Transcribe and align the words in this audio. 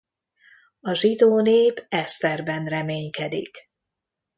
A 0.81 0.93
zsidó 0.93 1.41
nép 1.41 1.85
Eszterben 1.89 2.65
reménykedik. 2.65 3.71